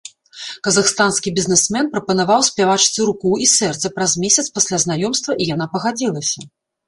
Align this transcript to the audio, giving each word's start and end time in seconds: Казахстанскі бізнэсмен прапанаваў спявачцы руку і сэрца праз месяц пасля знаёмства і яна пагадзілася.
Казахстанскі 0.67 1.33
бізнэсмен 1.39 1.89
прапанаваў 1.91 2.41
спявачцы 2.49 2.99
руку 3.11 3.31
і 3.47 3.51
сэрца 3.57 3.87
праз 3.99 4.11
месяц 4.25 4.45
пасля 4.55 4.77
знаёмства 4.87 5.31
і 5.41 5.51
яна 5.55 5.65
пагадзілася. 5.77 6.39